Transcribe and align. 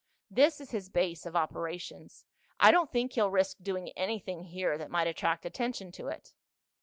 "This 0.31 0.59
is 0.59 0.71
his 0.71 0.89
base 0.89 1.27
of 1.27 1.35
operations. 1.35 2.25
I 2.59 2.71
don't 2.71 2.91
think 2.91 3.13
he'll 3.13 3.29
risk 3.29 3.57
doing 3.61 3.89
anything 3.89 4.45
here 4.45 4.75
that 4.79 4.89
might 4.89 5.05
attract 5.05 5.45
attention 5.45 5.91
to 5.91 6.07
it." 6.07 6.33